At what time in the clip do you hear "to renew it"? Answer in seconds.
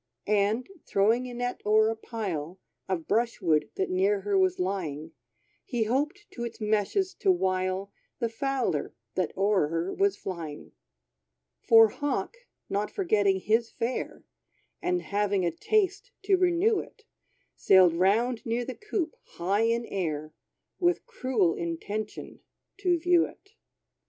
16.23-17.05